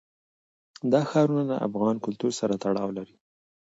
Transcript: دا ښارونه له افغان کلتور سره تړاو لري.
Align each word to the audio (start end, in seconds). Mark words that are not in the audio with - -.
دا 0.91 1.01
ښارونه 1.09 1.43
له 1.51 1.55
افغان 1.67 1.95
کلتور 2.05 2.31
سره 2.39 2.53
تړاو 2.63 2.89
لري. 2.97 3.15